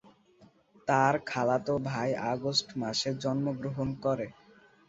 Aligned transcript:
তার 0.87 1.13
খালাতো 1.29 1.73
ভাই 1.87 2.09
আগস্ট 2.31 2.67
মাসে 2.81 3.09
জন্মগ্রহণ 3.23 3.89
করে। 4.03 4.27